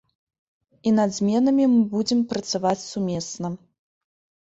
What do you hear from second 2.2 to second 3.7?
працаваць сумесна.